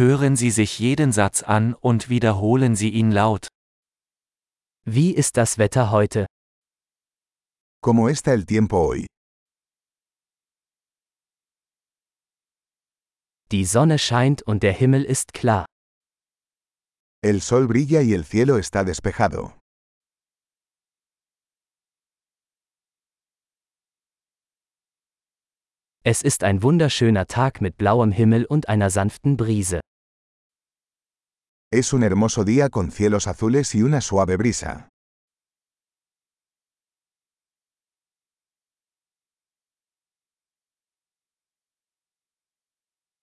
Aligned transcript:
Hören 0.00 0.34
Sie 0.34 0.50
sich 0.50 0.78
jeden 0.78 1.12
Satz 1.12 1.42
an 1.42 1.74
und 1.74 2.08
wiederholen 2.08 2.74
Sie 2.74 2.88
ihn 2.88 3.12
laut. 3.12 3.48
Wie 4.86 5.10
ist 5.14 5.36
das 5.36 5.58
Wetter 5.58 5.90
heute? 5.90 6.24
¿Cómo 7.82 8.08
está 8.08 8.32
el 8.32 8.46
tiempo 8.46 8.78
hoy? 8.78 9.06
Die 13.52 13.66
Sonne 13.66 13.98
scheint 13.98 14.40
und 14.40 14.62
der 14.62 14.72
Himmel 14.72 15.04
ist 15.04 15.34
klar. 15.34 15.66
El 17.22 17.42
sol 17.42 17.68
brilla 17.68 18.00
y 18.00 18.14
el 18.14 18.24
cielo 18.24 18.56
está 18.56 18.84
despejado. 18.84 19.52
Es 26.02 26.22
ist 26.22 26.42
ein 26.42 26.62
wunderschöner 26.62 27.26
Tag 27.26 27.60
mit 27.60 27.76
blauem 27.76 28.12
Himmel 28.12 28.46
und 28.46 28.70
einer 28.70 28.88
sanften 28.88 29.36
Brise. 29.36 29.80
Es 31.72 31.92
un 31.92 32.02
hermoso 32.02 32.42
día 32.42 32.68
con 32.68 32.90
cielos 32.90 33.28
azules 33.28 33.76
y 33.76 33.82
una 33.84 34.00
suave 34.00 34.36
brisa. 34.36 34.88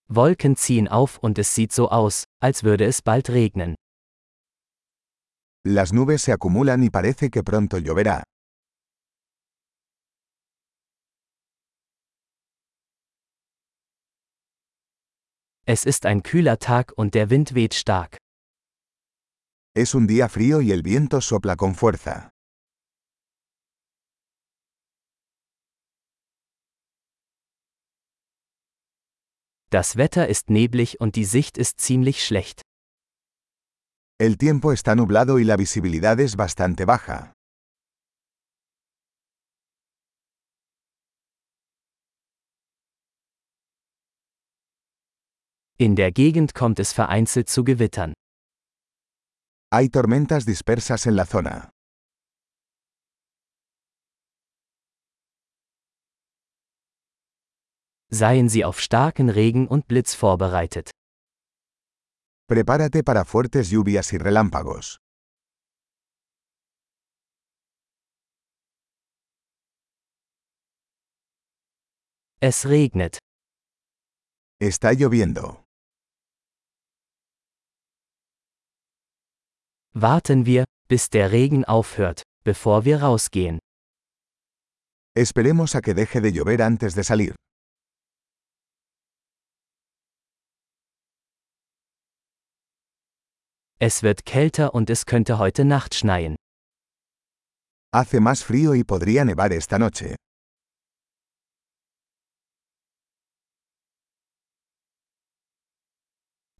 Wolken 0.08 0.56
ziehen 0.56 0.88
auf 0.88 1.18
und 1.18 1.38
es 1.38 1.54
sieht 1.54 1.72
so 1.72 1.90
aus, 1.90 2.24
als 2.40 2.64
würde 2.64 2.86
es 2.86 3.02
bald 3.02 3.28
regnen. 3.28 3.74
Las 5.66 5.92
nubes 5.92 6.22
se 6.22 6.32
acumulan 6.32 6.82
y 6.82 6.88
parece 6.88 7.28
que 7.30 7.42
pronto 7.42 7.76
lloverá. 7.76 8.22
Es 15.66 15.84
ist 15.84 16.06
ein 16.06 16.22
kühler 16.22 16.58
Tag 16.58 16.94
und 16.96 17.14
der 17.14 17.28
Wind 17.28 17.54
weht 17.54 17.74
stark. 17.74 18.17
Es 19.80 19.94
un 19.94 20.08
día 20.08 20.28
frío 20.28 20.60
y 20.60 20.72
el 20.72 20.82
viento 20.82 21.20
sopla 21.20 21.54
con 21.54 21.76
fuerza. 21.76 22.30
Das 29.70 29.94
Wetter 29.96 30.26
ist 30.28 30.50
neblig 30.50 31.00
und 31.00 31.14
die 31.14 31.24
Sicht 31.24 31.56
ist 31.56 31.80
ziemlich 31.80 32.24
schlecht. 32.26 32.62
El 34.20 34.36
tiempo 34.36 34.72
está 34.72 34.96
nublado 34.96 35.38
y 35.38 35.44
la 35.44 35.56
visibilidad 35.56 36.18
es 36.18 36.34
bastante 36.34 36.84
baja. 36.84 37.32
In 45.78 45.94
der 45.94 46.10
Gegend 46.10 46.54
kommt 46.54 46.80
es 46.80 46.92
vereinzelt 46.92 47.48
zu 47.48 47.62
Gewittern. 47.62 48.17
Hay 49.70 49.90
tormentas 49.90 50.46
dispersas 50.46 51.06
en 51.06 51.14
la 51.14 51.26
zona. 51.26 51.68
Seien 58.10 58.48
Sie 58.48 58.64
auf 58.64 58.80
starken 58.80 59.28
Regen 59.28 59.68
und 59.68 59.86
Blitz 59.86 60.14
vorbereitet. 60.14 60.90
Prepárate 62.48 63.02
para 63.04 63.26
fuertes 63.26 63.68
lluvias 63.68 64.14
y 64.14 64.16
relámpagos. 64.16 65.00
Es 72.40 72.64
regnet. 72.64 73.18
Está 74.60 74.94
lloviendo. 74.94 75.67
Warten 80.00 80.46
wir, 80.46 80.64
bis 80.86 81.10
der 81.10 81.32
Regen 81.32 81.64
aufhört, 81.64 82.22
bevor 82.44 82.84
wir 82.84 83.02
rausgehen. 83.02 83.58
Esperemos 85.16 85.74
a 85.74 85.80
que 85.80 85.92
deje 85.92 86.20
de 86.20 86.30
llover 86.30 86.60
antes 86.60 86.94
de 86.94 87.02
salir. 87.02 87.34
Es 93.80 94.04
wird 94.04 94.24
kälter 94.24 94.72
und 94.72 94.88
es 94.88 95.04
könnte 95.04 95.38
heute 95.38 95.64
Nacht 95.64 95.94
schneien. 95.94 96.36
Hace 97.92 98.20
más 98.20 98.44
frío 98.44 98.76
y 98.76 98.84
podría 98.84 99.24
nevar 99.24 99.52
esta 99.52 99.80
noche. 99.80 100.14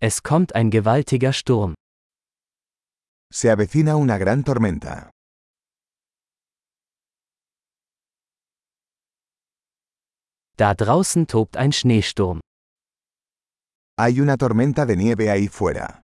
Es 0.00 0.24
kommt 0.24 0.56
ein 0.56 0.70
gewaltiger 0.70 1.32
Sturm. 1.32 1.74
Se 3.30 3.50
avecina 3.50 3.96
una 3.96 4.16
gran 4.16 4.42
tormenta. 4.42 5.10
Da 10.56 10.74
draußen 10.74 11.26
tobt 11.26 11.56
ein 11.56 11.72
Schneesturm. 11.72 12.40
Hay 13.98 14.20
una 14.20 14.36
tormenta 14.36 14.86
de 14.86 14.96
nieve 14.96 15.30
ahí 15.30 15.48
fuera. 15.48 16.00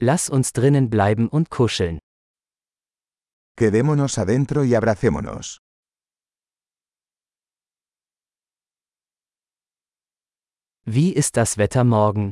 Lass 0.00 0.28
uns 0.28 0.52
drinnen 0.52 0.88
bleiben 0.90 1.28
und 1.28 1.48
kuscheln. 1.50 1.98
Quedémonos 3.58 4.18
adentro 4.18 4.64
y 4.64 4.74
abracémonos. 4.74 5.58
Wie 10.88 11.12
ist 11.12 11.36
das 11.36 11.58
Wetter 11.58 11.82
morgen? 11.82 12.30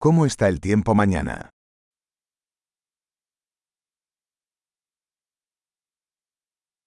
¿Cómo 0.00 0.26
está 0.26 0.48
el 0.48 0.58
tiempo 0.60 0.94
mañana? 0.94 1.50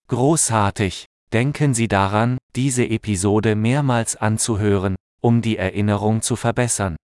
Großartig! 0.09 1.05
Denken 1.31 1.73
Sie 1.73 1.87
daran, 1.87 2.39
diese 2.57 2.83
Episode 2.89 3.55
mehrmals 3.55 4.17
anzuhören, 4.17 4.97
um 5.21 5.41
die 5.41 5.55
Erinnerung 5.55 6.21
zu 6.21 6.35
verbessern. 6.35 6.97